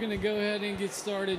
[0.00, 1.38] going to go ahead and get started.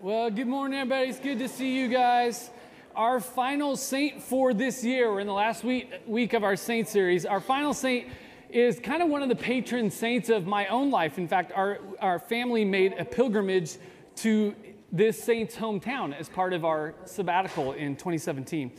[0.00, 1.10] Well, good morning, everybody.
[1.10, 2.48] It's good to see you guys.
[2.96, 6.88] Our final saint for this year, we're in the last week, week of our saint
[6.88, 7.26] series.
[7.26, 8.08] Our final saint
[8.48, 11.18] is kind of one of the patron saints of my own life.
[11.18, 13.76] In fact, our, our family made a pilgrimage
[14.16, 14.54] to
[14.90, 18.72] this saint's hometown as part of our sabbatical in 2017.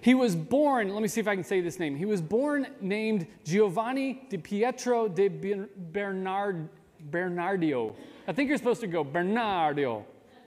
[0.00, 1.94] He was born, let me see if I can say this name.
[1.94, 6.68] He was born named Giovanni di Pietro de Bernard,
[7.10, 7.94] Bernardio.
[8.26, 10.04] I think you're supposed to go Bernardio,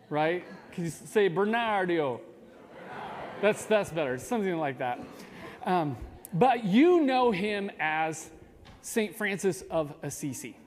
[0.10, 0.44] right?
[0.74, 2.20] Can you say Bernardio?
[3.41, 5.00] That's, that's better, something like that.
[5.66, 5.96] Um,
[6.34, 8.30] but you know him as
[8.82, 9.16] St.
[9.16, 10.58] Francis of Assisi.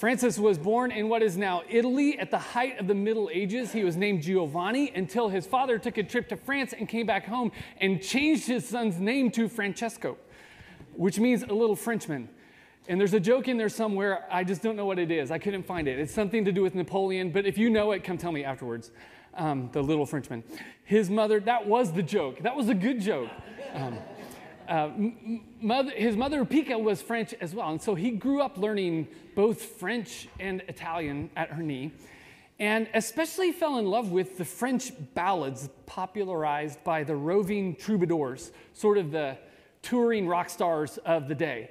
[0.00, 3.70] Francis was born in what is now Italy at the height of the Middle Ages.
[3.70, 7.26] He was named Giovanni until his father took a trip to France and came back
[7.26, 7.52] home
[7.82, 10.16] and changed his son's name to Francesco,
[10.94, 12.30] which means a little Frenchman.
[12.88, 15.30] And there's a joke in there somewhere, I just don't know what it is.
[15.30, 15.98] I couldn't find it.
[15.98, 18.92] It's something to do with Napoleon, but if you know it, come tell me afterwards.
[19.34, 20.44] Um, the little Frenchman.
[20.82, 22.40] His mother, that was the joke.
[22.40, 23.28] That was a good joke.
[23.74, 23.98] Um,
[24.70, 24.88] uh,
[25.60, 27.70] mother, his mother, Pica, was French as well.
[27.70, 31.92] And so he grew up learning both French and Italian at her knee,
[32.60, 38.96] and especially fell in love with the French ballads popularized by the roving troubadours, sort
[38.96, 39.36] of the
[39.82, 41.70] touring rock stars of the day.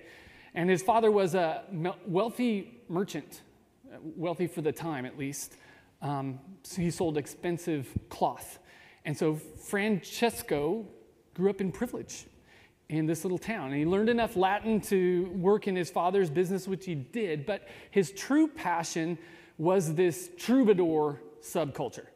[0.54, 1.64] And his father was a
[2.06, 3.44] wealthy merchant,
[4.02, 5.56] wealthy for the time at least.
[6.02, 8.60] Um, so he sold expensive cloth.
[9.06, 10.86] And so Francesco
[11.34, 12.26] grew up in privilege
[12.90, 13.68] in this little town.
[13.68, 17.68] And he learned enough Latin to work in his father's business, which he did, but
[17.92, 19.18] his true passion
[19.58, 22.08] was this troubadour subculture.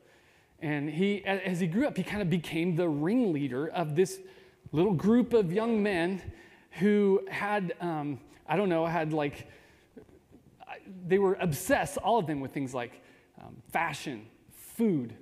[0.59, 4.19] And he, as he grew up, he kind of became the ringleader of this
[4.71, 6.21] little group of young men
[6.79, 9.47] who had, um, I don't know, had like,
[11.05, 13.01] they were obsessed, all of them, with things like
[13.41, 15.15] um, fashion, food,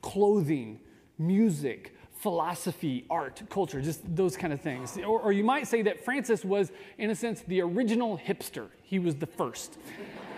[0.00, 0.80] clothing,
[1.18, 1.93] music,
[2.24, 4.96] philosophy, art, culture, just those kind of things.
[4.96, 8.68] Or, or, you might say that Francis was, in a sense, the original hipster.
[8.82, 9.76] He was the first.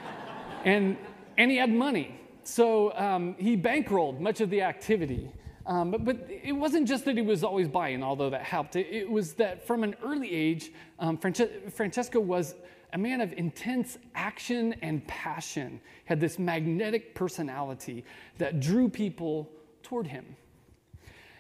[0.65, 0.97] and,
[1.39, 2.19] and he had money.
[2.43, 5.31] So um, he bankrolled much of the activity.
[5.65, 8.75] Um, but, but, it wasn't just that he was always buying, although that helped.
[8.75, 12.57] It, it was that from an early age, um, Frances- Francesco was
[12.95, 18.05] a man of intense action and passion, had this magnetic personality
[18.39, 19.49] that drew people
[19.85, 20.25] toward him.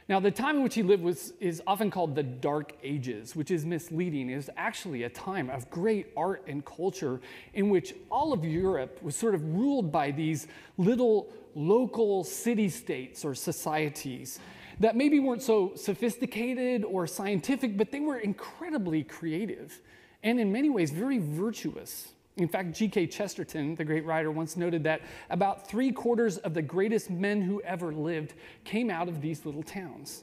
[0.09, 3.51] Now, the time in which he lived was, is often called the Dark Ages, which
[3.51, 4.31] is misleading.
[4.31, 7.21] It was actually a time of great art and culture
[7.55, 10.47] in which all of Europe was sort of ruled by these
[10.79, 14.39] little local city states or societies
[14.79, 19.81] that maybe weren't so sophisticated or scientific, but they were incredibly creative
[20.23, 22.13] and in many ways very virtuous.
[22.37, 23.07] In fact, G.K.
[23.07, 27.63] Chesterton, the great writer, once noted that about three quarters of the greatest men who
[27.63, 30.23] ever lived came out of these little towns.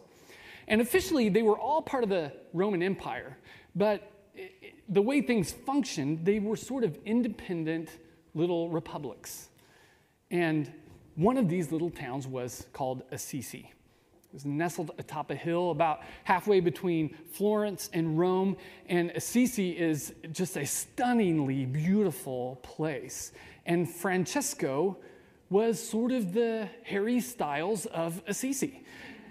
[0.67, 3.37] And officially, they were all part of the Roman Empire,
[3.75, 4.11] but
[4.89, 7.89] the way things functioned, they were sort of independent
[8.35, 9.49] little republics.
[10.29, 10.71] And
[11.15, 13.71] one of these little towns was called Assisi.
[14.33, 18.57] Was nestled atop a hill about halfway between Florence and Rome.
[18.89, 23.31] And Assisi is just a stunningly beautiful place.
[23.67, 24.97] And Francesco
[25.51, 28.83] was sort of the Harry Styles of Assisi.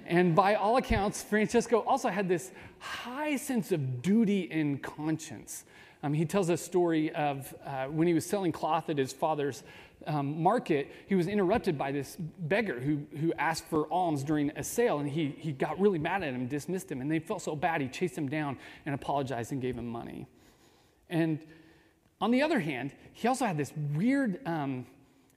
[0.07, 5.65] And by all accounts, Francesco also had this high sense of duty and conscience.
[6.05, 9.63] Um, he tells a story of uh, when he was selling cloth at his father's
[10.07, 14.65] um, market, he was interrupted by this beggar who, who asked for alms during a
[14.65, 17.57] sale, and he, he got really mad at him, dismissed him, and they felt so
[17.57, 20.27] bad, he chased him down and apologized and gave him money.
[21.09, 21.41] And
[22.21, 24.87] on the other hand, he also had this weird um,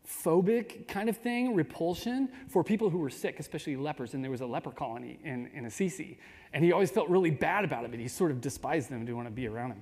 [0.07, 4.41] phobic kind of thing, repulsion for people who were sick, especially lepers, and there was
[4.41, 6.19] a leper colony in, in Assisi,
[6.53, 9.07] and he always felt really bad about it, but he sort of despised them and
[9.07, 9.81] didn't want to be around them.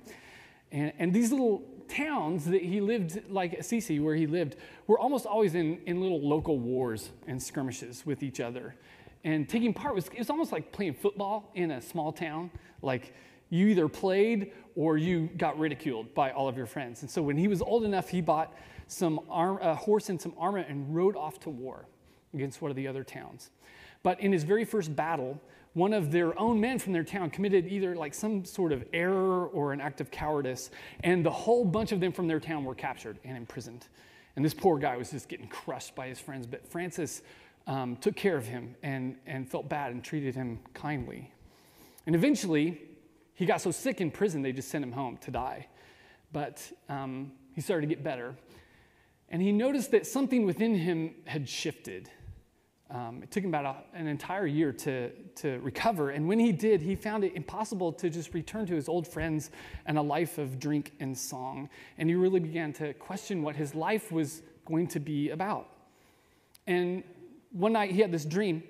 [0.72, 5.26] And, and these little towns that he lived, like Assisi, where he lived, were almost
[5.26, 8.74] always in, in little local wars and skirmishes with each other.
[9.24, 12.50] And taking part was, it was almost like playing football in a small town.
[12.82, 13.14] Like
[13.48, 17.02] you either played or you got ridiculed by all of your friends.
[17.02, 18.54] And so when he was old enough, he bought
[18.86, 21.86] some arm, a horse and some armor and rode off to war
[22.34, 23.50] against one of the other towns.
[24.02, 25.40] But in his very first battle,
[25.74, 29.46] one of their own men from their town committed either like some sort of error
[29.46, 30.70] or an act of cowardice,
[31.02, 33.86] and the whole bunch of them from their town were captured and imprisoned.
[34.36, 36.46] And this poor guy was just getting crushed by his friends.
[36.46, 37.22] But Francis
[37.66, 41.32] um, took care of him and, and felt bad and treated him kindly.
[42.06, 42.80] And eventually,
[43.34, 45.66] he got so sick in prison, they just sent him home to die.
[46.32, 48.34] But um, he started to get better.
[49.28, 52.10] And he noticed that something within him had shifted.
[52.94, 56.10] Um, it took him about a, an entire year to, to recover.
[56.10, 59.50] And when he did, he found it impossible to just return to his old friends
[59.86, 61.68] and a life of drink and song.
[61.98, 65.70] And he really began to question what his life was going to be about.
[66.68, 67.02] And
[67.50, 68.62] one night he had this dream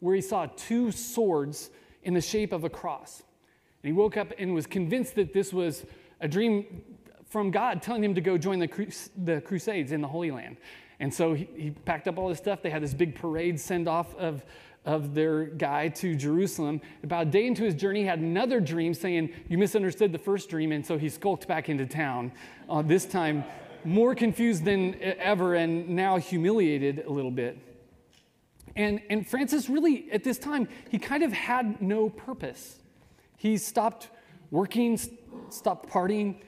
[0.00, 1.70] where he saw two swords
[2.02, 3.22] in the shape of a cross.
[3.82, 5.86] And he woke up and was convinced that this was
[6.20, 6.82] a dream
[7.28, 10.56] from God telling him to go join the, the Crusades in the Holy Land.
[11.00, 12.62] And so he, he packed up all his stuff.
[12.62, 14.44] They had this big parade send off of,
[14.84, 16.80] of their guy to Jerusalem.
[17.02, 20.50] About a day into his journey, he had another dream saying, You misunderstood the first
[20.50, 20.72] dream.
[20.72, 22.32] And so he skulked back into town,
[22.68, 23.44] uh, this time
[23.82, 27.58] more confused than ever and now humiliated a little bit.
[28.76, 32.78] And, and Francis really, at this time, he kind of had no purpose.
[33.36, 34.10] He stopped
[34.50, 34.98] working,
[35.48, 36.42] stopped partying.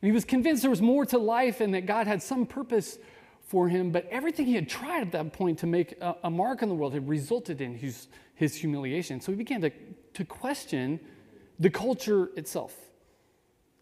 [0.00, 2.98] He was convinced there was more to life and that God had some purpose
[3.48, 6.60] for him, but everything he had tried at that point to make a, a mark
[6.60, 9.20] in the world had resulted in his, his humiliation.
[9.20, 9.70] So he began to,
[10.14, 11.00] to question
[11.58, 12.76] the culture itself.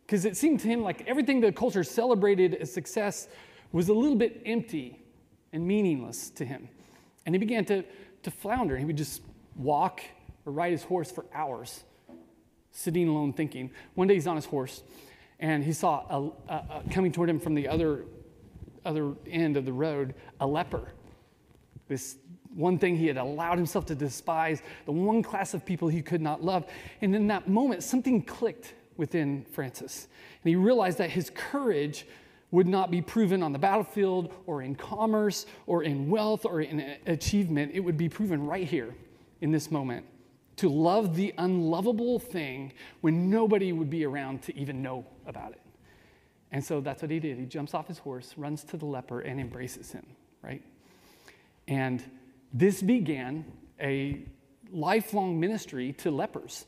[0.07, 3.27] Because it seemed to him like everything the culture celebrated as success
[3.73, 5.03] was a little bit empty
[5.53, 6.69] and meaningless to him.
[7.27, 7.85] And he began to,
[8.23, 8.77] to flounder.
[8.77, 9.21] He would just
[9.57, 10.01] walk
[10.45, 11.83] or ride his horse for hours,
[12.71, 13.73] sitting alone thinking.
[13.97, 14.85] One day he's on his horse
[15.41, 16.05] and he saw
[16.49, 18.05] a, a, a, coming toward him from the other,
[18.87, 20.93] other end of the road a leper.
[21.89, 22.17] This
[22.55, 26.23] one thing he had allowed himself to despise, the one class of people he could
[26.23, 26.65] not love.
[27.03, 30.09] And in that moment, something clicked within Francis.
[30.43, 32.07] And he realized that his courage
[32.51, 36.97] would not be proven on the battlefield or in commerce or in wealth or in
[37.07, 37.73] achievement.
[37.75, 38.95] It would be proven right here
[39.43, 40.07] in this moment
[40.57, 42.73] to love the unlovable thing
[43.03, 45.61] when nobody would be around to even know about it.
[46.57, 47.37] And so that's what he did.
[47.37, 50.07] He jumps off his horse, runs to the leper, and embraces him,
[50.41, 50.63] right?
[51.69, 52.03] And
[52.51, 53.45] this began
[53.79, 54.25] a
[54.73, 56.65] lifelong ministry to lepers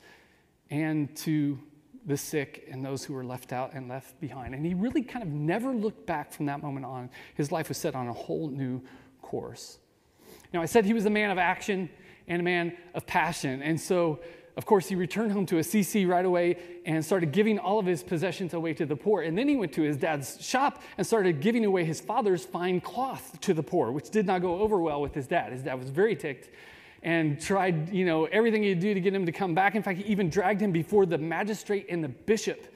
[0.69, 1.59] and to
[2.05, 4.55] the sick and those who were left out and left behind.
[4.55, 7.09] And he really kind of never looked back from that moment on.
[7.35, 8.83] His life was set on a whole new
[9.23, 9.79] course.
[10.53, 11.89] Now, I said he was a man of action
[12.27, 13.63] and a man of passion.
[13.63, 14.21] And so,
[14.59, 18.03] of course, he returned home to Assisi right away and started giving all of his
[18.03, 19.23] possessions away to the poor.
[19.23, 22.81] And then he went to his dad's shop and started giving away his father's fine
[22.81, 25.53] cloth to the poor, which did not go over well with his dad.
[25.53, 26.51] His dad was very ticked
[27.05, 29.77] and tried, you know, everything he'd do to get him to come back.
[29.77, 32.67] In fact, he even dragged him before the magistrate and the bishop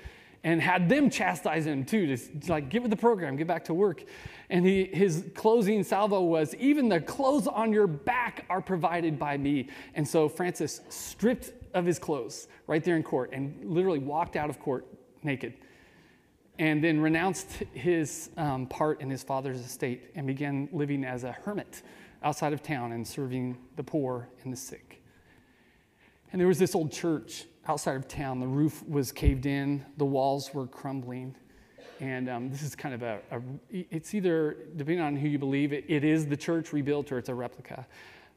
[0.45, 3.75] and had them chastise him too, to like get with the program, get back to
[3.75, 4.05] work.
[4.51, 9.37] And he, his closing salvo was, even the clothes on your back are provided by
[9.37, 9.69] me.
[9.95, 14.51] And so Francis stripped of his clothes right there in court and literally walked out
[14.51, 14.87] of court
[15.23, 15.55] naked.
[16.59, 21.33] And then renounced his um, part in his father's estate and began living as a
[21.33, 21.83] hermit
[22.23, 25.03] outside of town and serving the poor and the sick.
[26.31, 28.39] And there was this old church outside of town.
[28.39, 31.35] The roof was caved in, the walls were crumbling.
[32.01, 33.41] And um, this is kind of a, a,
[33.71, 37.29] it's either, depending on who you believe, it, it is the church rebuilt or it's
[37.29, 37.87] a replica.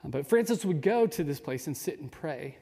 [0.04, 2.58] But Francis would go to this place and sit and pray.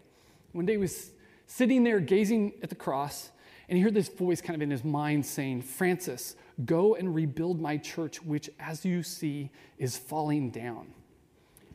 [0.54, 1.12] One day he was
[1.46, 3.32] sitting there gazing at the cross,
[3.68, 7.60] and he heard this voice kind of in his mind saying, Francis, go and rebuild
[7.60, 10.88] my church, which, as you see, is falling down.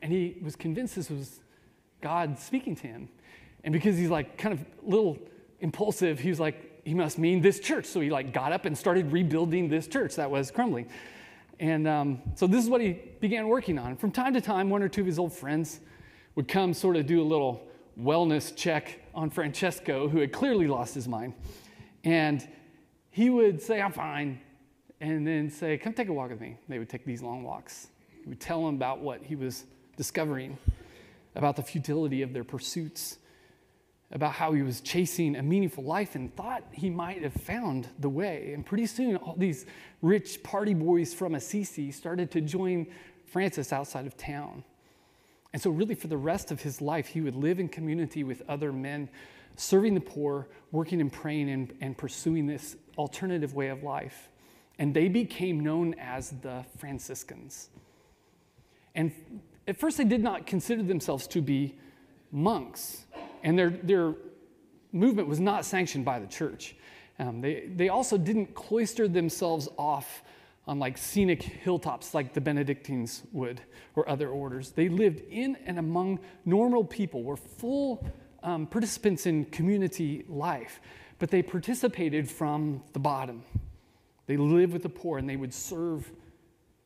[0.01, 1.41] And he was convinced this was
[2.01, 3.09] God speaking to him.
[3.65, 5.19] And because he's like kind of a little
[5.61, 7.85] impulsive, he was like, he must mean this church.
[7.87, 10.89] So he like got up and started rebuilding this church that was crumbling.
[11.59, 13.97] And um, so this is what he began working on.
[13.97, 15.81] From time to time, one or two of his old friends
[16.37, 17.68] would come sort of do a little
[18.01, 21.35] wellness check on Francesco, who had clearly lost his mind.
[22.05, 22.47] And
[23.11, 24.41] he would say, I'm fine.
[25.01, 26.57] And then say, Come take a walk with me.
[26.69, 27.89] They would take these long walks.
[28.23, 29.65] He would tell him about what he was
[29.97, 30.59] discovering
[31.35, 33.19] about the futility of their pursuits,
[34.11, 38.09] about how he was chasing a meaningful life and thought he might have found the
[38.09, 38.53] way.
[38.55, 39.65] And pretty soon, all these
[40.03, 42.87] rich party boys from Assisi started to join
[43.27, 44.65] Francis outside of town.
[45.53, 48.43] And so, really, for the rest of his life, he would live in community with
[48.49, 49.09] other men,
[49.57, 54.29] serving the poor, working and praying, and, and pursuing this alternative way of life.
[54.79, 57.71] And they became known as the Franciscans.
[58.95, 59.13] And
[59.67, 61.77] at first, they did not consider themselves to be
[62.31, 63.07] monks,
[63.43, 64.15] and their, their
[64.93, 66.77] movement was not sanctioned by the church.
[67.19, 70.23] Um, they, they also didn't cloister themselves off
[70.69, 73.63] on like scenic hilltops like the Benedictines would
[73.97, 74.71] or other orders.
[74.71, 78.07] They lived in and among normal people, were full
[78.43, 80.81] um, participants in community life,
[81.19, 83.43] but they participated from the bottom.
[84.27, 86.13] They lived with the poor and they would serve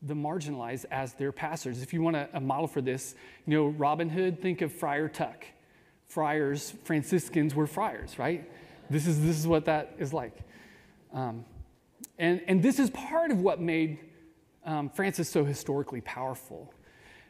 [0.00, 1.82] the marginalized as their pastors.
[1.82, 5.08] If you want a, a model for this, you know, Robin Hood, think of Friar
[5.08, 5.44] Tuck.
[6.06, 8.48] Friars, Franciscans were friars, right?
[8.90, 10.36] This is, this is what that is like.
[11.12, 11.44] Um,
[12.18, 13.98] and, and this is part of what made
[14.64, 16.72] um, Francis so historically powerful.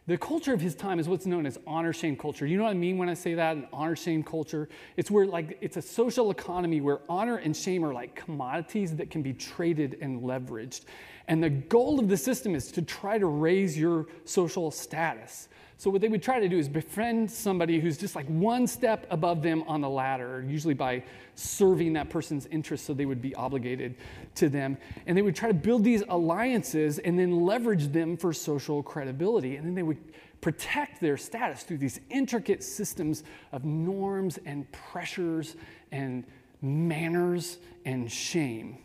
[0.08, 2.44] The culture of his time is what's known as honor shame culture.
[2.44, 3.56] You know what I mean when I say that?
[3.56, 4.68] An honor shame culture.
[4.96, 9.10] It's where like it's a social economy where honor and shame are like commodities that
[9.10, 10.86] can be traded and leveraged.
[11.28, 15.48] And the goal of the system is to try to raise your social status.
[15.82, 19.04] So, what they would try to do is befriend somebody who's just like one step
[19.10, 21.02] above them on the ladder, usually by
[21.34, 23.96] serving that person's interests so they would be obligated
[24.36, 24.78] to them.
[25.08, 29.56] And they would try to build these alliances and then leverage them for social credibility.
[29.56, 29.98] And then they would
[30.40, 35.56] protect their status through these intricate systems of norms and pressures
[35.90, 36.22] and
[36.60, 38.78] manners and shame.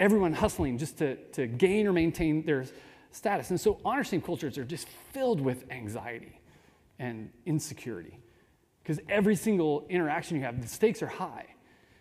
[0.00, 2.64] Everyone hustling just to, to gain or maintain their
[3.12, 3.50] status.
[3.50, 6.40] And so honor shame cultures are just filled with anxiety
[6.98, 8.18] and insecurity
[8.82, 11.46] because every single interaction you have, the stakes are high.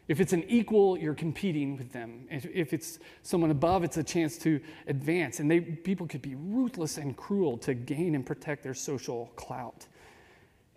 [0.08, 2.28] If it's an equal, you're competing with them.
[2.30, 5.40] If, if it's someone above, it's a chance to advance.
[5.40, 9.86] And they, people could be ruthless and cruel to gain and protect their social clout.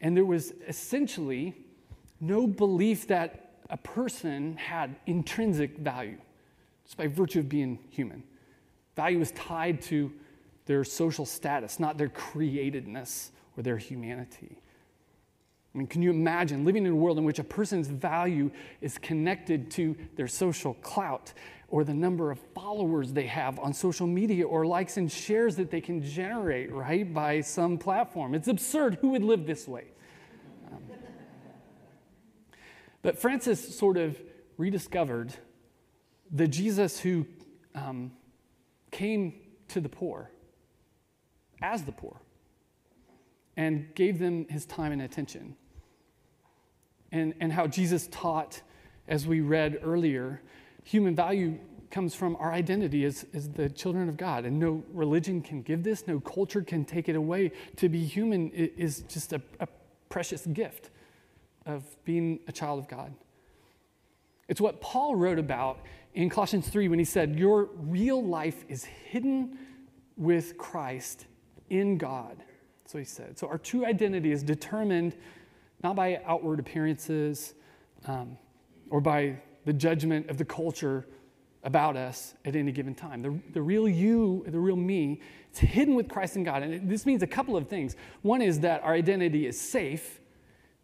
[0.01, 1.55] And there was essentially
[2.21, 6.19] no belief that a person had intrinsic value,
[6.85, 8.23] just by virtue of being human.
[8.95, 10.13] Value was tied to
[10.67, 14.59] their social status, not their createdness or their humanity.
[15.75, 18.97] I mean, can you imagine living in a world in which a person's value is
[18.97, 21.33] connected to their social clout
[21.69, 25.73] or the number of followers they have on social media or likes and shares that
[25.73, 28.35] they can generate, right, by some platform?
[28.35, 28.99] It's absurd.
[29.01, 29.87] Who would live this way?
[30.71, 30.79] Um,
[33.03, 34.17] but Francis sort of
[34.57, 35.35] rediscovered
[36.31, 37.27] the Jesus who
[37.75, 38.13] um,
[38.93, 39.35] came
[39.69, 40.31] to the poor
[41.65, 42.21] as the poor
[43.57, 45.57] and gave them his time and attention.
[47.11, 48.61] And, and how Jesus taught,
[49.09, 50.43] as we read earlier,
[50.83, 51.59] human value
[51.91, 54.45] comes from our identity as, as the children of God.
[54.45, 57.53] And no religion can give this, no culture can take it away.
[57.77, 59.69] To be human is just a, a
[60.09, 60.91] precious gift
[61.67, 63.15] of being a child of God.
[64.49, 65.81] It's what Paul wrote about
[66.15, 69.57] in Colossians 3 when he said, Your real life is hidden
[70.17, 71.27] with Christ
[71.71, 72.43] in God.
[72.87, 73.39] So he said.
[73.39, 75.17] So our true identity is determined
[75.83, 77.55] not by outward appearances
[78.07, 78.37] um,
[78.91, 81.07] or by the judgment of the culture
[81.63, 83.23] about us at any given time.
[83.23, 86.63] The, the real you, the real me, it's hidden with Christ and God.
[86.63, 87.97] And this means a couple of things.
[88.23, 90.21] One is that our identity is safe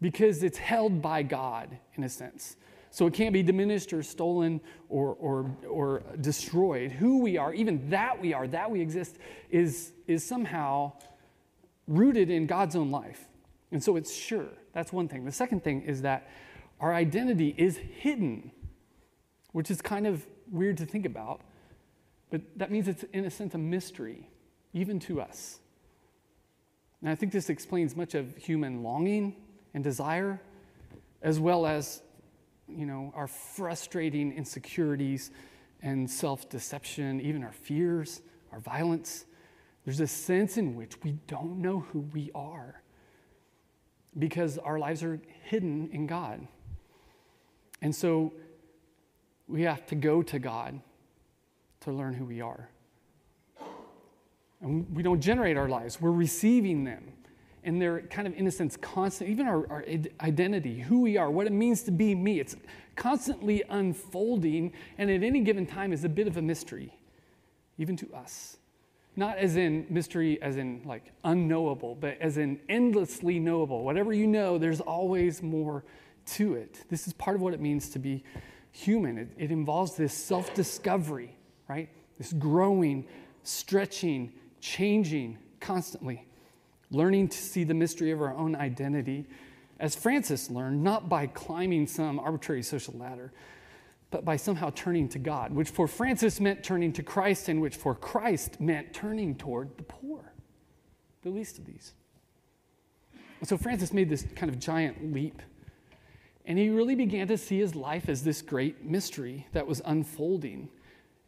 [0.01, 2.57] because it's held by God, in a sense.
[2.91, 6.91] So it can't be diminished or stolen or, or, or destroyed.
[6.91, 9.17] Who we are, even that we are, that we exist,
[9.49, 10.93] is, is somehow
[11.87, 13.29] rooted in God's own life.
[13.71, 14.49] And so it's sure.
[14.73, 15.25] That's one thing.
[15.25, 16.29] The second thing is that
[16.81, 18.51] our identity is hidden,
[19.53, 21.43] which is kind of weird to think about,
[22.31, 24.29] but that means it's, in a sense, a mystery,
[24.73, 25.61] even to us.
[27.01, 29.37] And I think this explains much of human longing
[29.75, 30.41] and desire,
[31.23, 32.03] as well as
[32.77, 35.31] you know, our frustrating insecurities
[35.83, 38.23] and self deception, even our fears,
[38.53, 39.27] our violence.
[39.85, 42.83] There's a sense in which we don't know who we are
[44.19, 46.47] because our lives are hidden in God.
[47.81, 48.33] And so
[49.49, 50.81] we have to go to God
[51.81, 52.69] to learn who we are.
[54.61, 57.13] And we don't generate our lives, we're receiving them
[57.65, 59.85] and they're kind of, in a sense, constant, even our, our
[60.21, 62.41] identity, who we are, what it means to be me.
[62.41, 62.57] It's
[62.97, 66.95] constantly unfolding, and at any given time is a bit of a mystery,
[67.79, 68.57] even to us.
[69.17, 73.85] Not as in mystery, as in like unknowable, but as in endlessly knowable.
[73.85, 75.85] Whatever you know, there's always more
[76.27, 76.85] to it.
[76.89, 78.25] This is part of what it means to be
[78.71, 79.19] human.
[79.19, 81.37] It, it involves this self discovery,
[81.69, 81.89] right?
[82.19, 83.07] This growing,
[83.43, 86.27] stretching, changing constantly
[86.91, 89.27] learning to see the mystery of our own identity,
[89.79, 93.33] as Francis learned, not by climbing some arbitrary social ladder,
[94.11, 97.77] but by somehow turning to God, which for Francis meant turning to Christ, and which
[97.77, 100.33] for Christ meant turning toward the poor,
[101.23, 101.95] the least of these.
[103.45, 105.41] So Francis made this kind of giant leap.
[106.45, 110.69] And he really began to see his life as this great mystery that was unfolding.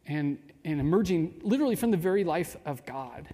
[0.05, 3.27] and, and emerging literally from the very life of God.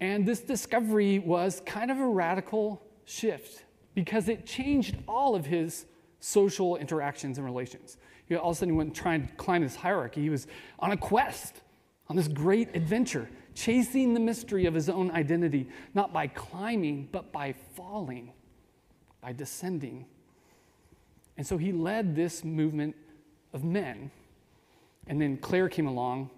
[0.00, 3.64] And this discovery was kind of a radical shift
[3.94, 5.86] because it changed all of his
[6.20, 7.96] social interactions and relations.
[8.26, 10.22] He all of a sudden he went trying to climb this hierarchy.
[10.22, 10.46] He was
[10.78, 11.62] on a quest,
[12.08, 17.32] on this great adventure, chasing the mystery of his own identity, not by climbing, but
[17.32, 18.32] by falling,
[19.20, 20.06] by descending.
[21.36, 22.94] And so he led this movement
[23.52, 24.10] of men.
[25.06, 26.30] And then Clare came along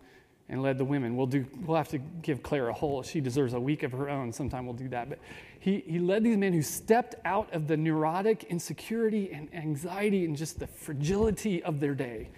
[0.51, 1.17] and led the women.
[1.17, 4.11] We'll, do, we'll have to give Clare a whole, she deserves a week of her
[4.11, 4.33] own.
[4.33, 5.09] Sometime we'll do that.
[5.09, 5.21] But
[5.61, 10.37] he, he led these men who stepped out of the neurotic insecurity and anxiety and
[10.37, 12.31] just the fragility of their day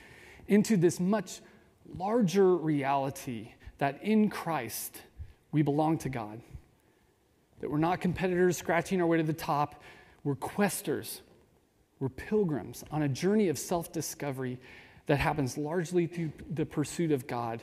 [0.47, 1.41] into this much
[1.97, 5.01] larger reality that in Christ
[5.51, 6.41] we belong to God.
[7.61, 9.83] That we're not competitors scratching our way to the top,
[10.23, 11.21] we're questers,
[11.99, 14.59] we're pilgrims on a journey of self discovery
[15.07, 17.63] that happens largely through the pursuit of God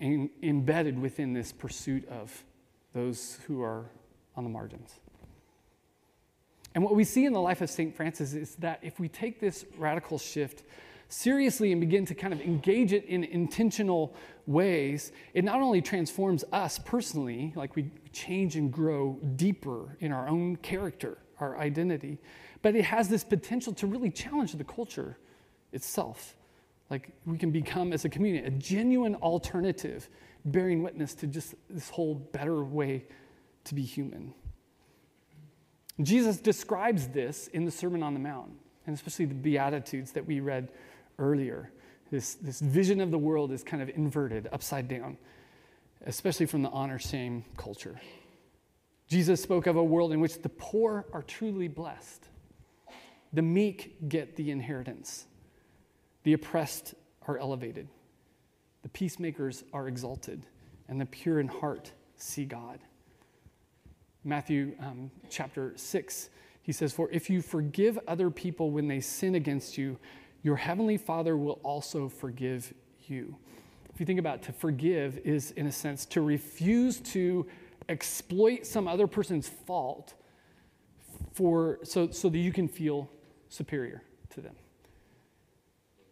[0.00, 2.44] and embedded within this pursuit of
[2.92, 3.90] those who are
[4.36, 5.00] on the margins.
[6.74, 7.94] And what we see in the life of St.
[7.94, 10.64] Francis is that if we take this radical shift
[11.08, 14.14] seriously and begin to kind of engage it in intentional
[14.46, 20.28] ways, it not only transforms us personally, like we change and grow deeper in our
[20.28, 22.18] own character, our identity,
[22.62, 25.16] but it has this potential to really challenge the culture
[25.72, 26.34] itself.
[26.90, 30.08] Like we can become, as a community, a genuine alternative,
[30.44, 33.04] bearing witness to just this whole better way
[33.64, 34.34] to be human.
[36.02, 38.50] Jesus describes this in the Sermon on the Mount,
[38.86, 40.68] and especially the Beatitudes that we read
[41.18, 41.70] earlier.
[42.10, 45.16] This, this vision of the world is kind of inverted, upside down,
[46.04, 48.00] especially from the honor shame culture.
[49.08, 52.28] Jesus spoke of a world in which the poor are truly blessed,
[53.32, 55.26] the meek get the inheritance,
[56.24, 56.94] the oppressed
[57.26, 57.88] are elevated,
[58.82, 60.44] the peacemakers are exalted,
[60.88, 62.80] and the pure in heart see God.
[64.24, 66.30] Matthew um, chapter 6,
[66.62, 69.98] he says, For if you forgive other people when they sin against you,
[70.42, 72.72] your heavenly Father will also forgive
[73.06, 73.36] you.
[73.92, 77.46] If you think about it, to forgive is, in a sense, to refuse to
[77.88, 80.14] exploit some other person's fault
[81.32, 83.10] for, so, so that you can feel
[83.48, 84.54] superior to them.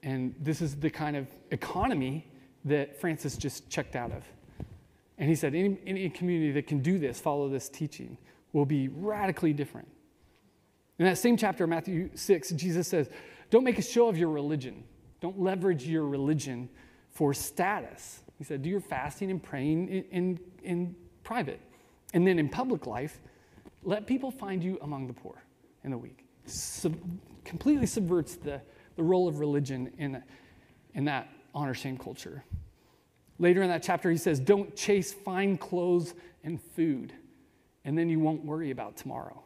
[0.02, 2.26] And this is the kind of economy
[2.64, 4.24] that Francis just checked out of.
[5.18, 8.18] And he said, any, any community that can do this, follow this teaching,
[8.52, 9.88] will be radically different.
[10.98, 13.08] In that same chapter, Matthew 6, Jesus says,
[13.50, 14.84] Don't make a show of your religion.
[15.20, 16.68] Don't leverage your religion
[17.10, 18.22] for status.
[18.38, 21.60] He said, Do your fasting and praying in, in, in private.
[22.14, 23.20] And then in public life,
[23.82, 25.42] let people find you among the poor
[25.84, 26.26] and the weak.
[26.44, 26.98] Sub-
[27.44, 28.60] completely subverts the,
[29.02, 30.22] the role of religion in,
[30.94, 32.44] in that honor shame culture.
[33.40, 37.12] Later in that chapter, he says, Don't chase fine clothes and food,
[37.84, 39.42] and then you won't worry about tomorrow.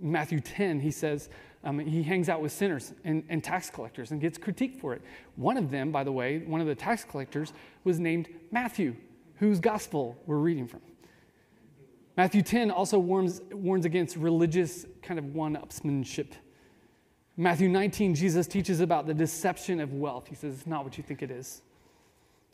[0.00, 1.30] In Matthew 10, he says,
[1.64, 5.02] um, he hangs out with sinners and, and tax collectors and gets critiqued for it.
[5.34, 8.94] One of them, by the way, one of the tax collectors, was named Matthew,
[9.34, 10.80] whose gospel we're reading from.
[12.16, 16.34] Matthew 10 also warns, warns against religious kind of one upsmanship.
[17.40, 20.26] Matthew 19, Jesus teaches about the deception of wealth.
[20.26, 21.62] He says, It's not what you think it is.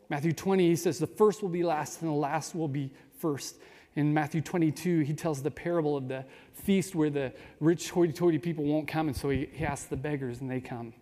[0.09, 3.57] Matthew 20, he says, the first will be last and the last will be first.
[3.95, 8.37] In Matthew 22, he tells the parable of the feast where the rich, hoity toity
[8.37, 10.93] people won't come, and so he, he asks the beggars, and they come.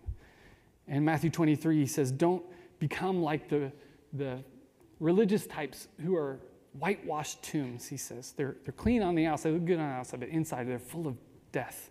[0.86, 2.42] In Matthew 23, he says, Don't
[2.78, 3.72] become like the,
[4.12, 4.38] the
[5.00, 6.38] religious types who are
[6.78, 8.32] whitewashed tombs, he says.
[8.36, 10.78] They're, they're clean on the outside, they look good on the outside, but inside they're
[10.78, 11.16] full of
[11.52, 11.90] death.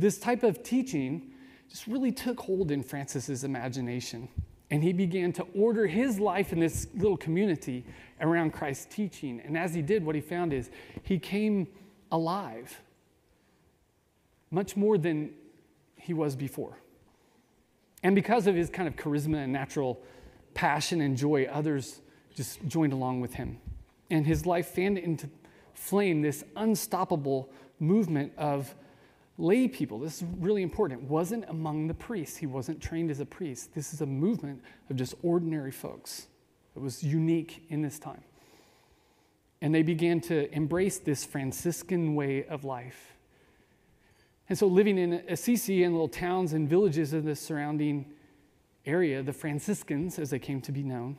[0.00, 1.32] This type of teaching
[1.70, 4.28] just really took hold in Francis's imagination.
[4.70, 7.86] And he began to order his life in this little community
[8.20, 9.40] around Christ's teaching.
[9.40, 10.70] And as he did, what he found is
[11.02, 11.66] he came
[12.12, 12.78] alive
[14.50, 15.30] much more than
[15.96, 16.76] he was before.
[18.02, 20.02] And because of his kind of charisma and natural
[20.52, 22.00] passion and joy, others
[22.34, 23.58] just joined along with him.
[24.10, 25.30] And his life fanned into
[25.72, 28.74] flame this unstoppable movement of
[29.38, 32.36] lay people, this is really important, wasn't among the priests.
[32.36, 33.74] He wasn't trained as a priest.
[33.74, 36.26] This is a movement of just ordinary folks.
[36.74, 38.22] It was unique in this time.
[39.60, 43.14] And they began to embrace this Franciscan way of life.
[44.48, 48.06] And so, living in Assisi and little towns and villages in the surrounding
[48.84, 51.18] area, the Franciscans, as they came to be known,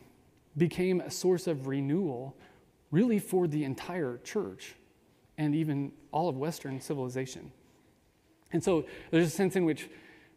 [0.55, 2.35] became a source of renewal
[2.91, 4.75] really for the entire church
[5.37, 7.51] and even all of Western civilization.
[8.53, 9.89] And so there's a sense in which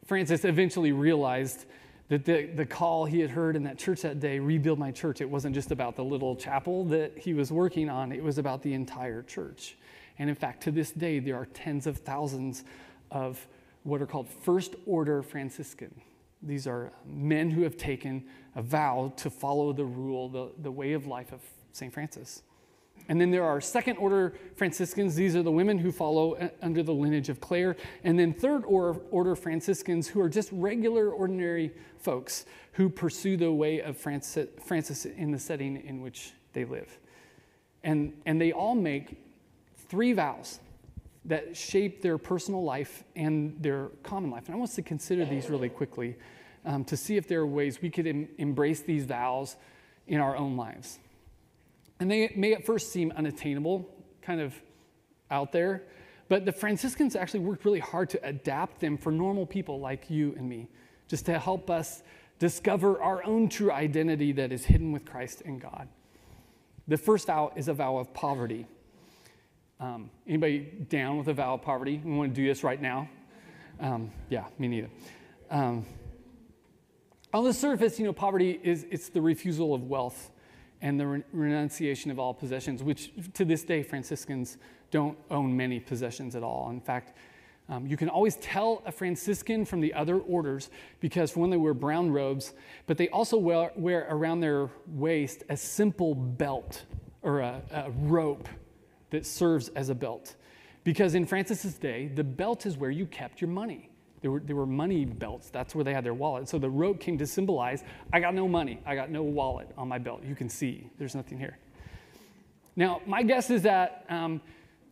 [0.07, 1.67] Francis eventually realized
[2.09, 5.21] that the, the call he had heard in that church that day, rebuild my church,
[5.21, 8.63] it wasn't just about the little chapel that he was working on, it was about
[8.63, 9.77] the entire church.
[10.19, 12.65] And in fact, to this day, there are tens of thousands
[13.13, 13.47] of
[13.85, 16.01] what are called first order Franciscan.
[16.43, 18.25] These are men who have taken
[18.57, 21.41] a vow to follow the rule, the, the way of life of
[21.73, 21.93] St.
[21.93, 22.43] Francis.
[23.11, 25.17] And then there are second order Franciscans.
[25.17, 27.75] These are the women who follow uh, under the lineage of Clare.
[28.05, 33.81] And then third order Franciscans who are just regular, ordinary folks who pursue the way
[33.81, 37.01] of Francis, Francis in the setting in which they live.
[37.83, 39.21] And, and they all make
[39.89, 40.61] three vows
[41.25, 44.47] that shape their personal life and their common life.
[44.47, 46.15] And I want us to consider these really quickly
[46.65, 49.57] um, to see if there are ways we could em- embrace these vows
[50.07, 51.01] in our own lives.
[52.01, 53.89] And they may at first seem unattainable,
[54.23, 54.55] kind of
[55.31, 55.85] out there,
[56.29, 60.35] but the Franciscans actually worked really hard to adapt them for normal people like you
[60.39, 60.69] and me,
[61.09, 62.03] just to help us
[62.39, 65.89] discover our own true identity that is hidden with Christ and God.
[66.89, 68.67] The first vow is a vow of poverty.
[69.79, 72.01] Um, anybody down with a vow of poverty?
[72.03, 73.09] We want to do this right now?
[73.79, 74.91] Um, yeah, me neither.
[75.51, 75.85] Um,
[77.33, 80.31] on the surface, you know, poverty is it's the refusal of wealth
[80.83, 84.57] and the re- renunciation of all possessions, which to this day Franciscans
[84.91, 86.71] don't own many possessions at all.
[86.71, 87.17] In fact,
[87.69, 91.57] um, you can always tell a Franciscan from the other orders because, for one, they
[91.57, 92.53] wear brown robes,
[92.87, 96.85] but they also wear, wear around their waist a simple belt
[97.23, 98.49] or a, a rope
[99.11, 100.35] that serves as a belt.
[100.83, 103.90] Because in Francis's day, the belt is where you kept your money.
[104.21, 105.51] There were, there were money belts.
[105.51, 106.49] That's where they had their wallet.
[106.49, 108.81] So the rope came to symbolize I got no money.
[108.85, 110.23] I got no wallet on my belt.
[110.25, 111.59] You can see there's nothing here.
[112.77, 114.41] Now, my guess is that um,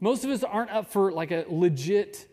[0.00, 2.26] most of us aren't up for like a legit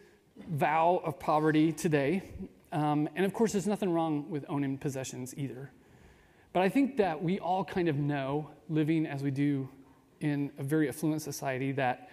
[0.50, 2.24] vow of poverty today.
[2.72, 5.72] Um, and of course, there's nothing wrong with owning possessions either.
[6.54, 9.68] But I think that we all kind of know, living as we do
[10.22, 12.10] in a very affluent society that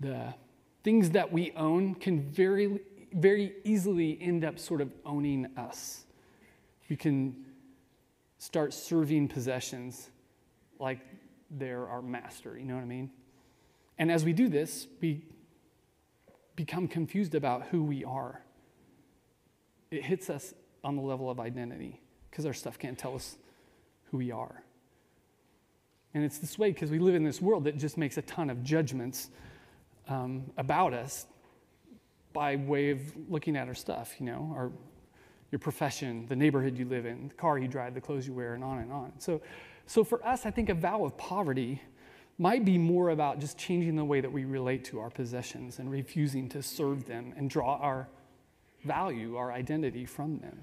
[0.00, 0.34] the
[0.82, 2.80] things that we own can very,
[3.14, 6.04] very easily end up sort of owning us.
[6.88, 7.36] We can
[8.38, 10.10] start serving possessions
[10.78, 11.00] like
[11.50, 13.10] they're our master, you know what I mean?
[13.98, 15.22] And as we do this, we
[16.56, 18.42] become confused about who we are.
[19.90, 23.36] It hits us on the level of identity because our stuff can't tell us
[24.10, 24.62] who we are.
[26.14, 28.50] And it's this way because we live in this world that just makes a ton
[28.50, 29.30] of judgments
[30.08, 31.26] um, about us
[32.32, 34.70] by way of looking at our stuff, you know, our,
[35.50, 38.54] your profession, the neighborhood you live in, the car you drive, the clothes you wear,
[38.54, 39.12] and on and on.
[39.18, 39.40] So,
[39.86, 41.80] so for us, I think a vow of poverty
[42.38, 45.90] might be more about just changing the way that we relate to our possessions and
[45.90, 48.08] refusing to serve them and draw our
[48.84, 50.58] value, our identity from them.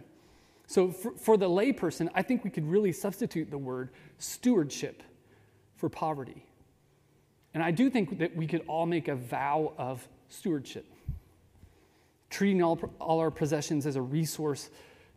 [0.68, 5.04] So for, for the layperson, I think we could really substitute the word stewardship
[5.76, 6.46] for poverty.
[7.54, 10.86] And I do think that we could all make a vow of stewardship,
[12.30, 14.70] treating all, all our possessions as a resource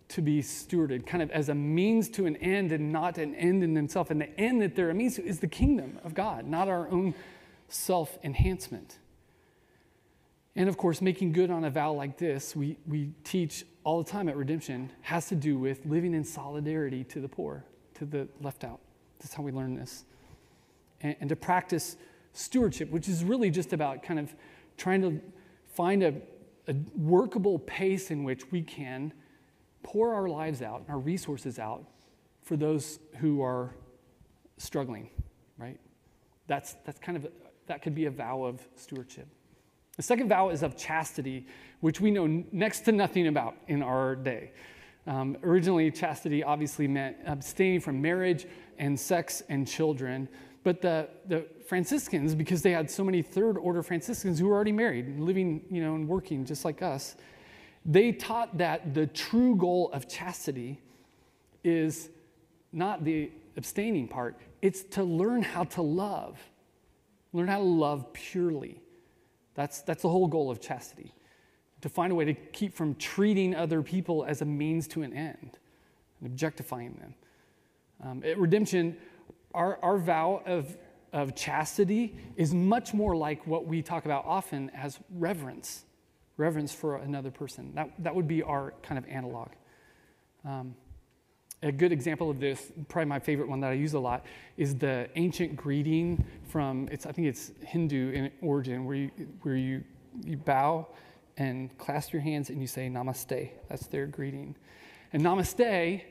[0.09, 3.63] to be stewarded, kind of as a means to an end and not an end
[3.63, 4.11] in themselves.
[4.11, 6.89] And the end that they're a means to is the kingdom of God, not our
[6.89, 7.15] own
[7.69, 8.99] self enhancement.
[10.55, 14.11] And of course, making good on a vow like this, we, we teach all the
[14.11, 18.29] time at Redemption, has to do with living in solidarity to the poor, to the
[18.43, 18.81] left out.
[19.19, 20.05] That's how we learn this
[21.03, 21.97] and, and to practice
[22.33, 24.35] stewardship, which is really just about kind of
[24.77, 25.21] trying to
[25.75, 26.15] find a,
[26.69, 29.13] a workable pace in which we can
[29.83, 31.85] pour our lives out, and our resources out
[32.43, 33.75] for those who are
[34.59, 35.11] struggling,
[35.59, 35.79] right?
[36.47, 37.27] That's, that's kind of,
[37.67, 39.27] that could be a vow of stewardship.
[39.97, 41.47] The second vow is of chastity,
[41.81, 44.53] which we know next to nothing about in our day.
[45.07, 48.47] Um, originally, chastity obviously meant abstaining from marriage
[48.79, 50.29] and sex and children.
[50.65, 54.73] But the, the Franciscans, because they had so many third order Franciscans who were already
[54.73, 57.17] married, and living, you know, and working just like us,
[57.85, 60.81] they taught that the true goal of chastity
[61.65, 62.11] is
[62.73, 66.39] not the abstaining part, it's to learn how to love.
[67.33, 68.81] Learn how to love purely.
[69.55, 71.13] That's, that's the whole goal of chastity.
[71.81, 75.13] To find a way to keep from treating other people as a means to an
[75.13, 75.59] end
[76.21, 77.15] and objectifying them.
[78.05, 78.97] Um, at Redemption,
[79.55, 80.77] our, our vow of,
[81.13, 85.85] of chastity is much more like what we talk about often as reverence
[86.37, 87.73] reverence for another person.
[87.75, 89.49] That, that would be our kind of analog.
[90.45, 90.75] Um,
[91.63, 94.75] a good example of this, probably my favorite one that I use a lot, is
[94.75, 99.11] the ancient greeting from, it's, I think it's Hindu in origin, where you,
[99.43, 99.85] where you,
[100.25, 100.89] you bow
[101.37, 103.51] and clasp your hands and you say namaste.
[103.69, 104.57] That's their greeting.
[105.13, 106.03] And namaste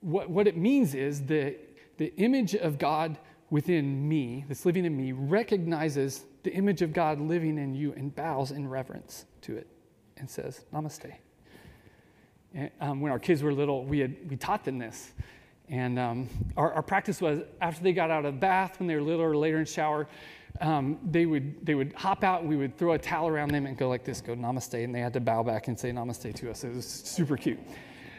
[0.00, 1.56] what, what it means is the,
[2.02, 3.16] the image of God
[3.50, 8.12] within me, that's living in me, recognizes the image of God living in you and
[8.12, 9.68] bows in reverence to it
[10.16, 11.14] and says, Namaste.
[12.54, 15.12] And, um, when our kids were little, we, had, we taught them this.
[15.68, 18.96] And um, our, our, practice was after they got out of the bath, when they
[18.96, 20.08] were little or later in shower,
[20.60, 23.66] um, they, would, they would hop out and we would throw a towel around them
[23.66, 24.82] and go like this, go namaste.
[24.82, 26.64] And they had to bow back and say namaste to us.
[26.64, 27.60] It was super cute.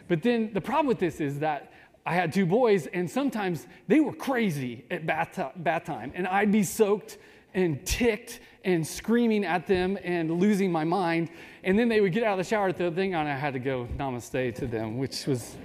[0.08, 1.73] But then the problem with this is that
[2.06, 6.12] I had two boys, and sometimes they were crazy at bath, bath time.
[6.16, 7.18] And I'd be soaked
[7.54, 11.30] and ticked and screaming at them and losing my mind.
[11.64, 13.54] And then they would get out of the shower, throw the thing on, I had
[13.54, 15.56] to go namaste to them, which was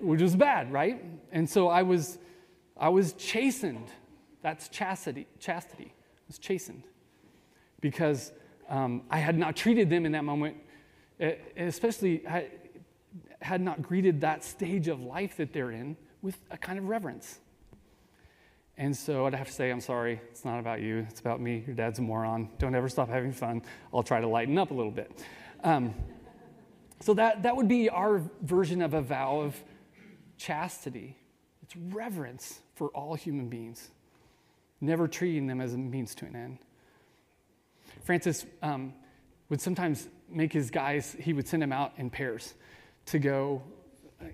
[0.00, 1.04] which was bad, right?
[1.32, 2.18] And so I was
[2.76, 3.88] I was chastened.
[4.42, 5.26] That's chastity.
[5.40, 5.92] Chastity.
[5.92, 6.84] I was chastened
[7.80, 8.32] because
[8.68, 10.56] um, I had not treated them in that moment,
[11.56, 12.22] especially
[13.40, 17.38] had not greeted that stage of life that they're in with a kind of reverence.
[18.76, 21.64] And so I'd have to say, I'm sorry, it's not about you, it's about me.
[21.66, 22.48] Your dad's a moron.
[22.58, 23.62] Don't ever stop having fun.
[23.92, 25.10] I'll try to lighten up a little bit.
[25.64, 25.94] Um,
[27.00, 29.60] so that, that would be our version of a vow of
[30.36, 31.16] chastity.
[31.62, 33.90] It's reverence for all human beings,
[34.80, 36.58] never treating them as a means to an end.
[38.04, 38.94] Francis um,
[39.48, 42.54] would sometimes make his guys, he would send them out in pairs
[43.10, 43.62] to go,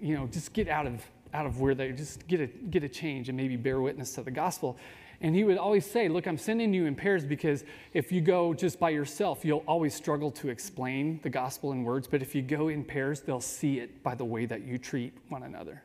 [0.01, 2.89] you know, just get out of out of where they just get a, get a
[2.89, 4.79] change and maybe bear witness to the gospel.
[5.21, 8.55] And he would always say, Look, I'm sending you in pairs because if you go
[8.55, 12.07] just by yourself, you'll always struggle to explain the gospel in words.
[12.07, 15.13] But if you go in pairs, they'll see it by the way that you treat
[15.29, 15.83] one another.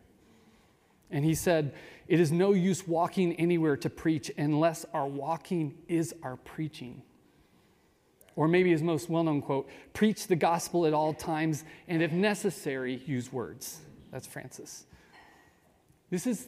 [1.12, 1.74] And he said,
[2.08, 7.02] It is no use walking anywhere to preach unless our walking is our preaching.
[8.40, 12.14] Or maybe his most well known quote preach the gospel at all times, and if
[12.14, 13.82] necessary, use words.
[14.14, 14.86] That's Francis.
[16.10, 16.48] This is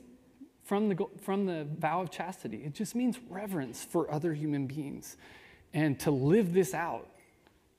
[0.64, 2.64] from the, from the vow of chastity.
[2.64, 5.18] It just means reverence for other human beings.
[5.74, 7.10] And to live this out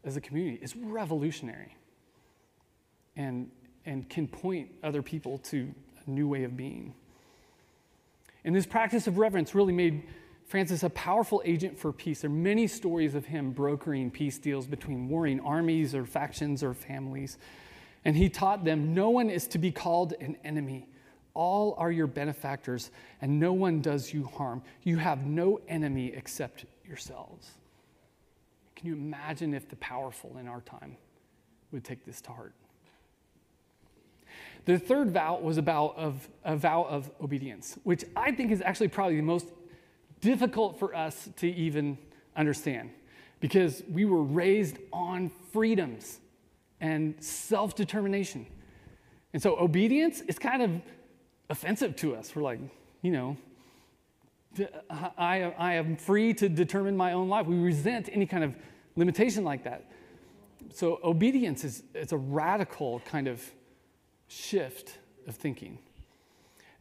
[0.04, 1.74] as a community is revolutionary
[3.16, 3.50] and,
[3.86, 5.74] and can point other people to
[6.06, 6.92] a new way of being.
[8.44, 10.02] And this practice of reverence really made
[10.52, 12.20] Francis a powerful agent for peace.
[12.20, 16.74] There are many stories of him brokering peace deals between warring armies or factions or
[16.74, 17.38] families.
[18.04, 20.86] And he taught them no one is to be called an enemy
[21.32, 22.90] all are your benefactors,
[23.22, 24.60] and no one does you harm.
[24.82, 27.52] You have no enemy except yourselves.
[28.76, 30.98] Can you imagine if the powerful in our time
[31.70, 32.52] would take this to heart?
[34.66, 38.88] The third vow was about of, a vow of obedience, which I think is actually
[38.88, 39.46] probably the most
[40.22, 41.98] difficult for us to even
[42.34, 42.90] understand
[43.40, 46.20] because we were raised on freedoms
[46.80, 48.46] and self determination.
[49.34, 50.70] And so obedience is kind of
[51.50, 52.34] offensive to us.
[52.34, 52.60] We're like,
[53.02, 53.36] you know,
[54.90, 57.46] I, I am free to determine my own life.
[57.46, 58.54] We resent any kind of
[58.96, 59.90] limitation like that.
[60.72, 63.42] So obedience is it's a radical kind of
[64.28, 65.78] shift of thinking.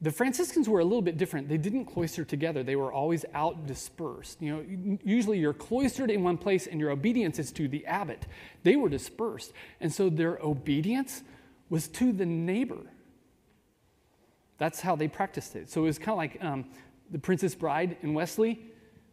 [0.04, 1.48] The Franciscans were a little bit different.
[1.48, 2.64] They didn't cloister together.
[2.64, 4.42] They were always out dispersed.
[4.42, 8.26] You know, usually you're cloistered in one place and your obedience is to the abbot.
[8.64, 9.54] They were dispersed.
[9.80, 11.22] And so their obedience
[11.70, 12.80] was to the neighbor.
[14.58, 15.70] That's how they practiced it.
[15.70, 16.66] So it was kind of like um,
[17.12, 18.60] the Princess Bride in Westley,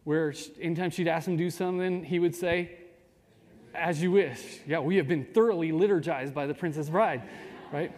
[0.05, 2.71] where anytime she'd ask him to do something, he would say,
[3.75, 4.59] As you wish.
[4.65, 7.21] Yeah, we have been thoroughly liturgized by the Princess Bride,
[7.71, 7.91] right?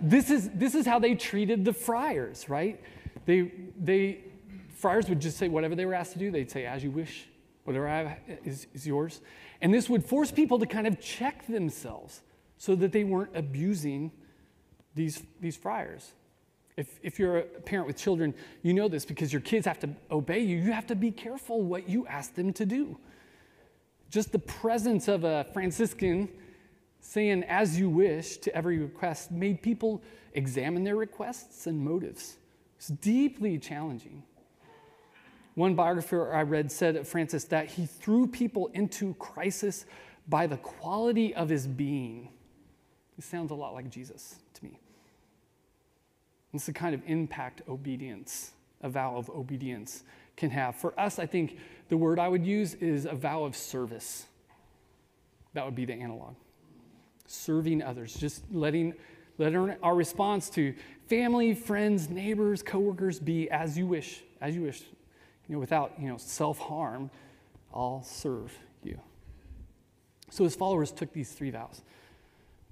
[0.00, 2.80] This is, this is how they treated the friars, right?
[3.24, 4.24] They, they,
[4.74, 7.28] friars would just say whatever they were asked to do, they'd say, As you wish,
[7.64, 9.20] whatever I have is, is yours.
[9.60, 12.22] And this would force people to kind of check themselves
[12.58, 14.12] so that they weren't abusing
[14.94, 16.12] these, these friars.
[16.76, 19.90] If, if you're a parent with children, you know this because your kids have to
[20.10, 20.58] obey you.
[20.58, 22.98] You have to be careful what you ask them to do.
[24.10, 26.28] Just the presence of a Franciscan
[27.06, 30.02] saying, as you wish, to every request made people
[30.34, 32.36] examine their requests and motives.
[32.78, 34.24] It's deeply challenging.
[35.54, 39.86] One biographer I read said of Francis that he threw people into crisis
[40.28, 42.28] by the quality of his being.
[43.16, 44.78] It sounds a lot like Jesus to me.
[46.52, 48.50] It's the kind of impact obedience,
[48.82, 50.02] a vow of obedience,
[50.36, 50.74] can have.
[50.74, 51.56] For us, I think
[51.88, 54.26] the word I would use is a vow of service.
[55.54, 56.34] That would be the analog.
[57.26, 58.94] Serving others, just letting,
[59.38, 60.74] letting our response to
[61.08, 64.82] family, friends, neighbors, coworkers be as you wish, as you wish.
[65.48, 67.10] You know, without you know, self-harm,
[67.74, 68.98] I'll serve you.
[70.30, 71.82] So his followers took these three vows.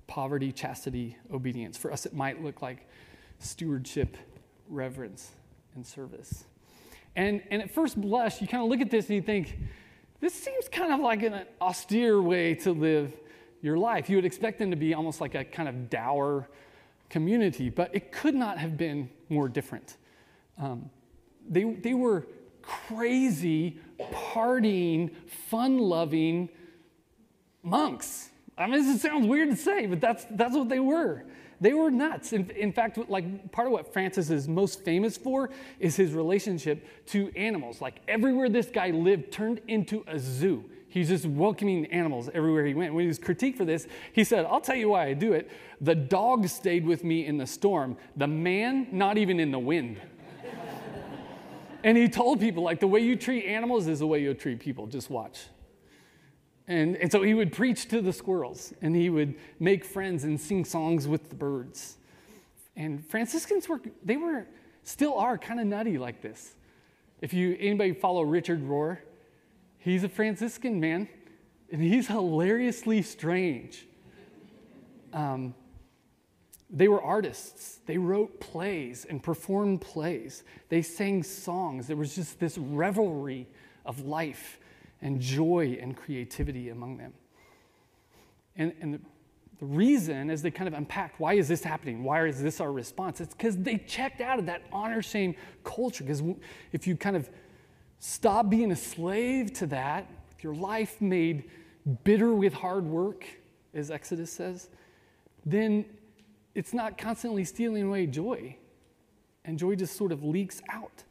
[0.06, 1.76] poverty, chastity, obedience.
[1.76, 2.86] For us, it might look like
[3.38, 4.16] stewardship,
[4.68, 5.32] reverence,
[5.74, 6.44] and service.
[7.16, 9.58] And, and at first blush, you kind of look at this and you think,
[10.20, 13.12] this seems kind of like an austere way to live
[13.64, 14.10] your life.
[14.10, 16.48] You would expect them to be almost like a kind of dour
[17.08, 19.96] community, but it could not have been more different.
[20.58, 20.90] Um,
[21.48, 22.26] they, they were
[22.60, 25.14] crazy, partying,
[25.48, 26.50] fun loving
[27.62, 28.30] monks.
[28.58, 31.24] I mean, this sounds weird to say, but that's, that's what they were.
[31.60, 32.34] They were nuts.
[32.34, 35.48] In, in fact, like part of what Francis is most famous for
[35.80, 37.80] is his relationship to animals.
[37.80, 40.64] Like everywhere this guy lived turned into a zoo.
[40.94, 42.94] He's just welcoming animals everywhere he went.
[42.94, 45.50] When he was critiqued for this, he said, I'll tell you why I do it.
[45.80, 50.00] The dog stayed with me in the storm, the man, not even in the wind.
[51.82, 54.60] and he told people, like, the way you treat animals is the way you'll treat
[54.60, 54.86] people.
[54.86, 55.40] Just watch.
[56.68, 60.40] And, and so he would preach to the squirrels and he would make friends and
[60.40, 61.96] sing songs with the birds.
[62.76, 64.46] And Franciscans were, they were,
[64.84, 66.54] still are kind of nutty like this.
[67.20, 68.98] If you, anybody follow Richard Rohr,
[69.84, 71.08] he's a Franciscan man
[71.70, 73.86] and he's hilariously strange.
[75.12, 75.54] Um,
[76.70, 77.80] they were artists.
[77.86, 80.42] They wrote plays and performed plays.
[80.70, 81.86] They sang songs.
[81.86, 83.46] There was just this revelry
[83.84, 84.58] of life
[85.02, 87.12] and joy and creativity among them.
[88.56, 89.00] And, and the,
[89.58, 92.02] the reason, as they kind of unpacked, why is this happening?
[92.02, 93.20] Why is this our response?
[93.20, 96.02] It's because they checked out of that honor shame culture.
[96.02, 96.22] Because
[96.72, 97.28] if you kind of
[98.06, 101.44] stop being a slave to that, with your life made
[102.04, 103.24] bitter with hard work,
[103.72, 104.68] as Exodus says,
[105.46, 105.86] then
[106.54, 108.54] it's not constantly stealing away joy.
[109.46, 111.02] And joy just sort of leaks out.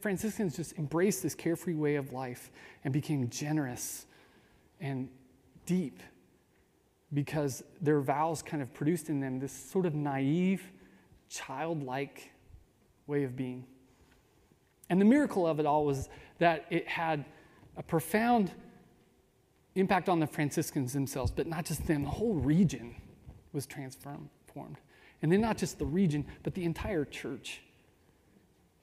[0.00, 2.50] Franciscans just embraced this carefree way of life
[2.82, 4.06] and became generous
[4.80, 5.08] and
[5.64, 6.02] deep
[7.12, 10.72] because their vows kind of produced in them this sort of naive,
[11.30, 12.32] childlike
[13.06, 13.64] way of being.
[14.94, 17.24] And the miracle of it all was that it had
[17.76, 18.52] a profound
[19.74, 22.94] impact on the Franciscans themselves, but not just them, the whole region
[23.52, 24.28] was transformed.
[25.20, 27.60] And then not just the region, but the entire church.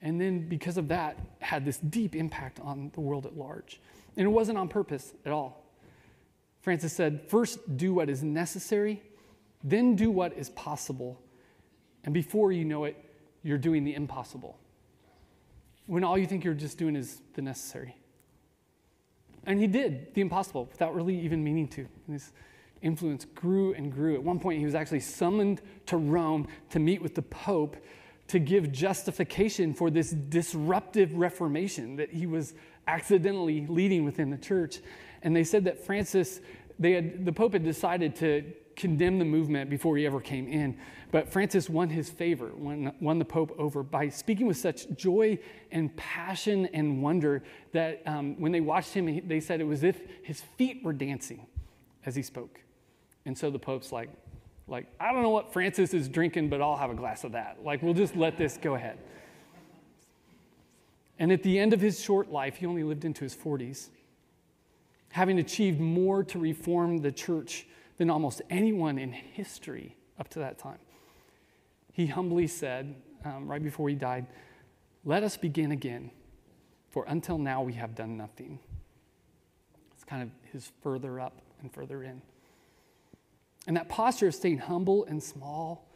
[0.02, 3.80] And then because of that had this deep impact on the world at large.
[4.14, 5.64] And it wasn't on purpose at all.
[6.60, 9.02] Francis said first do what is necessary
[9.64, 11.18] then do what is possible.
[12.04, 13.02] And before you know it
[13.42, 14.58] you're doing the impossible
[15.86, 17.96] when all you think you're just doing is the necessary.
[19.44, 21.80] And he did the impossible without really even meaning to.
[21.80, 22.32] And his
[22.80, 24.14] influence grew and grew.
[24.14, 27.76] At one point he was actually summoned to rome to meet with the pope
[28.28, 32.54] to give justification for this disruptive reformation that he was
[32.86, 34.78] accidentally leading within the church.
[35.22, 36.40] And they said that Francis,
[36.78, 38.44] they had, the Pope had decided to
[38.82, 40.76] condemn the movement before he ever came in.
[41.12, 45.38] But Francis won his favor, won, won the Pope over by speaking with such joy
[45.70, 49.94] and passion and wonder that um, when they watched him, they said it was as
[49.94, 51.46] if his feet were dancing
[52.04, 52.60] as he spoke.
[53.24, 54.10] And so the Pope's like,
[54.66, 57.58] like, I don't know what Francis is drinking, but I'll have a glass of that.
[57.62, 58.98] Like, we'll just let this go ahead.
[61.20, 63.90] And at the end of his short life, he only lived into his 40s,
[65.10, 67.66] having achieved more to reform the church
[67.98, 70.78] than almost anyone in history up to that time.
[71.92, 74.26] He humbly said, um, right before he died,
[75.04, 76.10] Let us begin again,
[76.90, 78.58] for until now we have done nothing.
[79.94, 82.22] It's kind of his further up and further in.
[83.66, 85.88] And that posture of staying humble and small,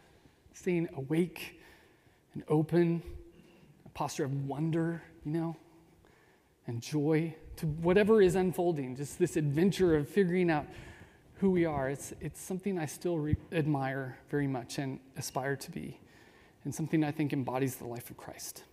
[0.52, 1.60] staying awake
[2.34, 3.02] and open,
[3.84, 5.56] a posture of wonder, you know,
[6.66, 10.66] and joy to whatever is unfolding, just this adventure of figuring out
[11.36, 11.88] who we are.
[11.88, 16.00] It's, it's something I still re- admire very much and aspire to be,
[16.64, 18.64] and something I think embodies the life of Christ.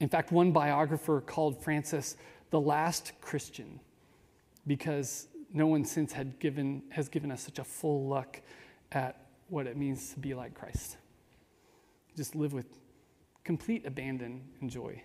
[0.00, 2.16] In fact, one biographer called Francis
[2.50, 3.80] the last Christian
[4.66, 8.40] because no one since had given, has given us such a full look
[8.90, 10.96] at what it means to be like Christ.
[12.16, 12.66] Just live with
[13.44, 15.02] complete abandon and joy.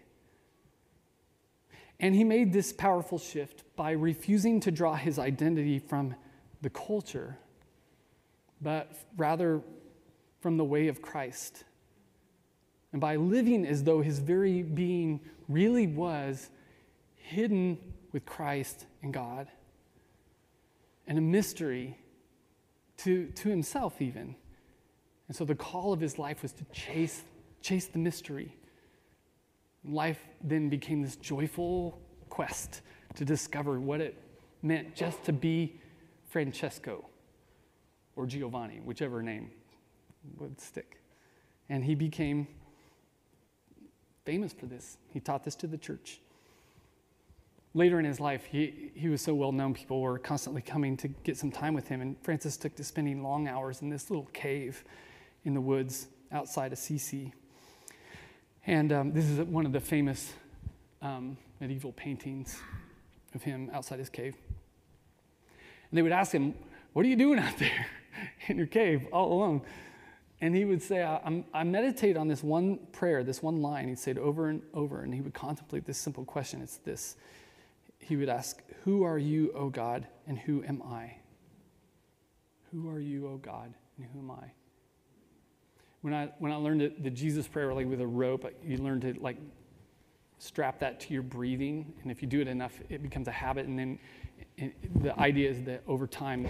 [1.99, 6.15] And he made this powerful shift by refusing to draw his identity from
[6.61, 7.37] the culture,
[8.61, 9.61] but rather
[10.39, 11.63] from the way of Christ.
[12.91, 16.49] And by living as though his very being really was
[17.15, 17.77] hidden
[18.11, 19.47] with Christ and God
[21.05, 21.97] and a mystery
[22.97, 24.35] to, to himself, even.
[25.27, 27.23] And so the call of his life was to chase,
[27.61, 28.55] chase the mystery.
[29.85, 32.81] Life then became this joyful quest
[33.15, 34.21] to discover what it
[34.61, 35.79] meant just to be
[36.37, 37.03] Francesco,
[38.15, 39.49] or Giovanni, whichever name
[40.37, 40.99] would stick.
[41.67, 42.47] And he became
[44.23, 44.97] famous for this.
[45.11, 46.21] He taught this to the church.
[47.73, 51.07] Later in his life, he, he was so well known, people were constantly coming to
[51.07, 52.01] get some time with him.
[52.01, 54.83] And Francis took to spending long hours in this little cave
[55.43, 57.33] in the woods outside Assisi.
[58.67, 60.33] And um, this is one of the famous
[61.01, 62.59] um, medieval paintings
[63.33, 64.35] of him outside his cave.
[65.89, 66.53] And they would ask him,
[66.93, 67.87] What are you doing out there
[68.47, 69.61] in your cave all alone?
[70.39, 73.87] And he would say, I, I meditate on this one prayer, this one line.
[73.87, 76.61] He'd say it over and over, and he would contemplate this simple question.
[76.61, 77.15] It's this.
[77.99, 81.15] He would ask, Who are you, O God, and who am I?
[82.71, 84.51] Who are you, O God, and who am I?
[86.01, 89.01] When I, when I learned the, the Jesus prayer, like with a rope, you learn
[89.01, 89.37] to like
[90.37, 91.93] strap that to your breathing.
[92.03, 93.65] And if you do it enough, it becomes a habit.
[93.65, 93.97] And then
[94.95, 96.49] the idea is that over time,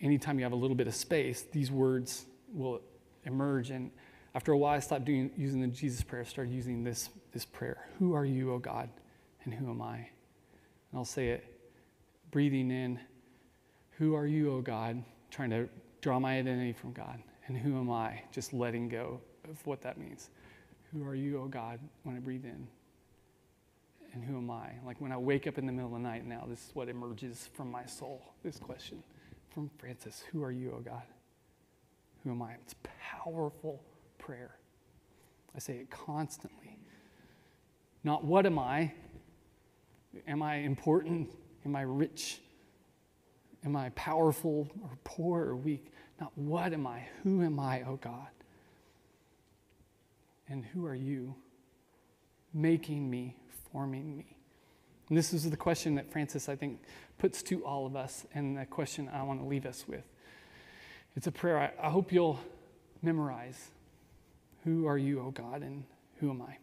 [0.00, 2.80] anytime you have a little bit of space, these words will
[3.24, 3.70] emerge.
[3.70, 3.90] And
[4.34, 7.88] after a while, I stopped doing, using the Jesus prayer, started using this, this prayer
[7.98, 8.88] Who are you, O God,
[9.44, 9.96] and who am I?
[9.96, 11.44] And I'll say it
[12.30, 12.98] breathing in,
[13.92, 15.02] Who are you, O God?
[15.30, 15.68] Trying to
[16.00, 17.22] draw my identity from God.
[17.46, 18.20] And who am I?
[18.32, 20.30] Just letting go of what that means.
[20.92, 22.66] Who are you, O God, when I breathe in?
[24.16, 24.70] And who am I?
[24.86, 26.88] Like when I wake up in the middle of the night now, this is what
[26.88, 29.02] emerges from my soul this question
[29.50, 31.02] from Francis Who are you, O God?
[32.24, 32.52] Who am I?
[32.54, 32.74] It's
[33.12, 33.82] powerful
[34.16, 34.56] prayer.
[35.54, 36.78] I say it constantly.
[38.04, 38.94] Not what am I?
[40.26, 41.28] Am I important?
[41.66, 42.40] Am I rich?
[43.66, 45.92] Am I powerful or poor or weak?
[46.18, 47.06] Not what am I?
[47.22, 48.28] Who am I, oh God?
[50.48, 51.34] And who are you
[52.54, 53.36] making me,
[53.72, 54.36] forming me?
[55.08, 56.80] And this is the question that Francis, I think,
[57.18, 60.04] puts to all of us, and the question I want to leave us with.
[61.16, 62.40] It's a prayer I, I hope you'll
[63.02, 63.70] memorize.
[64.64, 65.84] Who are you, O oh God, and
[66.18, 66.58] who am I?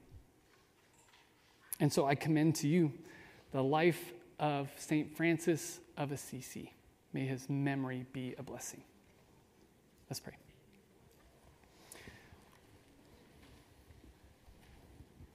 [1.80, 2.92] And so I commend to you
[3.52, 5.16] the life of St.
[5.16, 6.74] Francis of Assisi.
[7.14, 8.84] May his memory be a blessing.
[10.10, 10.43] Let's pray.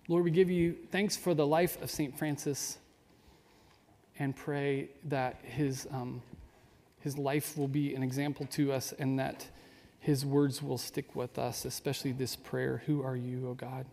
[0.08, 2.16] Lord, we give you thanks for the life of St.
[2.18, 2.78] Francis
[4.18, 6.22] and pray that his um,
[7.00, 9.46] his life will be an example to us and that
[10.00, 13.86] his words will stick with us, especially this prayer Who are you, O God?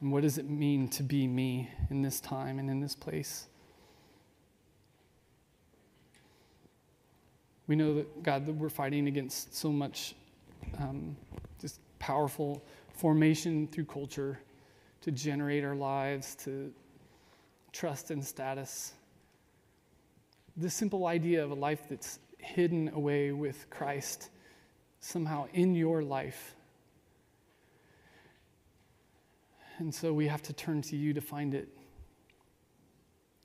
[0.00, 3.46] And what does it mean to be me in this time and in this place?
[7.66, 10.14] We know that, God, that we're fighting against so much
[10.78, 11.16] um,
[11.60, 12.62] just powerful
[12.94, 14.40] formation through culture
[15.02, 16.72] to generate our lives, to
[17.72, 18.94] trust and status
[20.56, 24.30] this simple idea of a life that's hidden away with Christ
[25.00, 26.54] somehow in your life.
[29.78, 31.68] And so we have to turn to you to find it.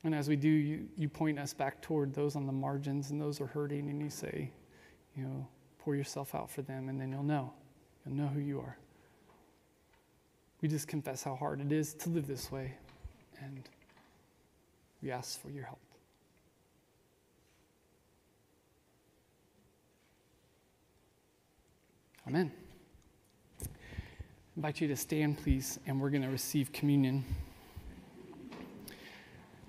[0.04, 3.20] And as we do, you, you point us back toward those on the margins and
[3.20, 4.52] those are hurting, and you say,
[5.16, 5.48] you know,
[5.80, 7.52] pour yourself out for them, and then you'll know.
[8.06, 8.78] You'll know who you are.
[10.62, 12.74] We just confess how hard it is to live this way,
[13.42, 13.64] and
[15.02, 15.80] we ask for your help.
[22.28, 22.52] Amen.
[23.62, 23.68] I
[24.58, 27.24] invite you to stand, please, and we're going to receive communion.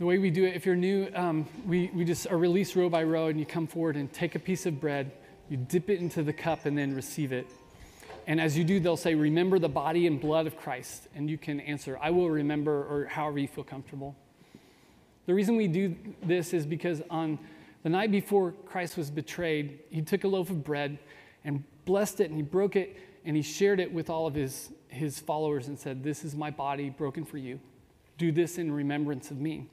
[0.01, 2.89] The way we do it, if you're new, um, we, we just are released row
[2.89, 5.13] by row, and you come forward and take a piece of bread,
[5.49, 7.47] you dip it into the cup, and then receive it.
[8.31, 11.09] And as you do, they'll say, Remember the body and blood of Christ.
[11.17, 14.15] And you can answer, I will remember, or however you feel comfortable.
[15.27, 17.41] The reason we do this is because on
[17.83, 21.01] the night before Christ was betrayed, he took a loaf of bread
[21.45, 24.71] and blessed it and he broke it and he shared it with all of his,
[24.87, 27.59] his followers and said, This is my body broken for you.
[28.17, 29.67] Do this in remembrance of me.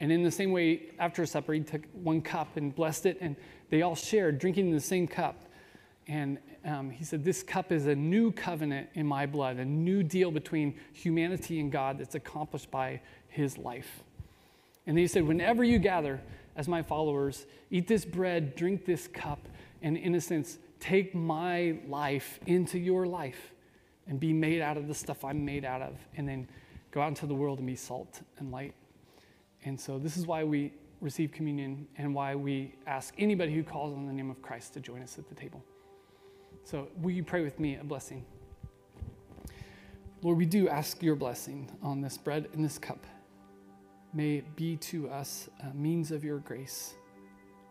[0.00, 3.36] And in the same way, after supper, he took one cup and blessed it, and
[3.70, 5.44] they all shared, drinking the same cup.
[6.08, 10.02] And um, he said, This cup is a new covenant in my blood, a new
[10.02, 14.02] deal between humanity and God that's accomplished by his life.
[14.86, 16.20] And he said, Whenever you gather
[16.56, 19.48] as my followers, eat this bread, drink this cup,
[19.82, 23.52] and in a sense, take my life into your life
[24.06, 26.48] and be made out of the stuff I'm made out of, and then
[26.90, 28.74] go out into the world and be salt and light.
[29.66, 33.94] And so, this is why we receive communion and why we ask anybody who calls
[33.94, 35.62] on the name of Christ to join us at the table.
[36.64, 38.24] So, will you pray with me a blessing?
[40.22, 43.06] Lord, we do ask your blessing on this bread and this cup.
[44.12, 46.94] May it be to us a means of your grace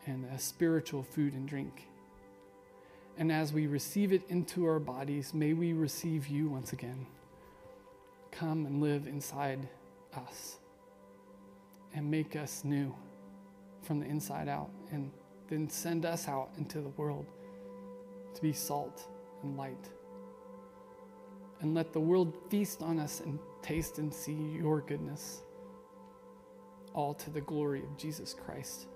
[0.05, 1.87] and a spiritual food and drink.
[3.17, 7.05] And as we receive it into our bodies, may we receive you once again.
[8.31, 9.67] Come and live inside
[10.15, 10.57] us
[11.93, 12.95] and make us new
[13.81, 15.11] from the inside out, and
[15.49, 17.25] then send us out into the world
[18.37, 19.07] to be salt
[19.43, 19.89] and light.
[21.59, 25.41] And let the world feast on us and taste and see your goodness,
[26.93, 28.87] all to the glory of Jesus Christ,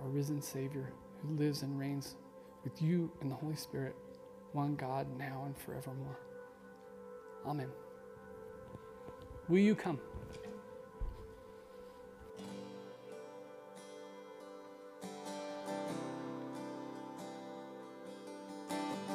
[0.00, 2.16] our risen Savior, who lives and reigns
[2.64, 3.96] with you and the Holy Spirit,
[4.52, 6.18] one God, now and forevermore.
[7.46, 7.68] Amen.
[9.48, 9.98] Will you come?